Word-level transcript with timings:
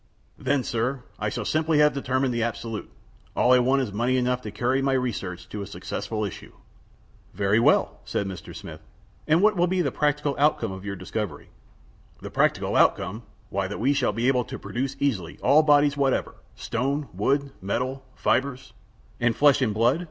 "Then, 0.39 0.63
sir, 0.63 1.03
I 1.19 1.29
shall 1.29 1.45
simply 1.45 1.77
have 1.77 1.93
determined 1.93 2.33
the 2.33 2.41
absolute. 2.41 2.89
All 3.35 3.53
I 3.53 3.59
want 3.59 3.83
is 3.83 3.93
money 3.93 4.17
enough 4.17 4.41
to 4.41 4.49
carry 4.49 4.81
my 4.81 4.93
research 4.93 5.47
to 5.49 5.61
a 5.61 5.67
successful 5.67 6.25
issue." 6.25 6.53
"Very 7.35 7.59
well," 7.59 7.99
said 8.03 8.25
Mr. 8.25 8.55
Smith. 8.55 8.81
"And 9.27 9.43
what 9.43 9.55
will 9.55 9.67
be 9.67 9.83
the 9.83 9.91
practical 9.91 10.35
outcome 10.39 10.71
of 10.71 10.83
your 10.85 10.95
discovery?" 10.95 11.49
"The 12.19 12.31
practical 12.31 12.75
outcome? 12.75 13.21
Why, 13.51 13.67
that 13.67 13.79
we 13.79 13.93
shall 13.93 14.11
be 14.11 14.27
able 14.27 14.45
to 14.45 14.57
produce 14.57 14.97
easily 14.99 15.37
all 15.43 15.61
bodies 15.61 15.95
whatever 15.95 16.33
stone, 16.55 17.07
wood, 17.13 17.51
metal, 17.61 18.03
fibers" 18.15 18.73
"And 19.21 19.35
flesh 19.35 19.61
and 19.61 19.71
blood?" 19.71 19.99